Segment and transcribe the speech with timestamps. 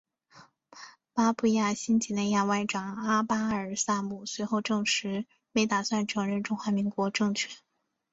[1.13, 7.55] 巴布亚新几内亚外长阿巴尔萨姆随后证实没打算承认中华民国政权。